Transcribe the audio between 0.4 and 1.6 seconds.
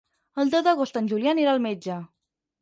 El deu d'agost en Julià anirà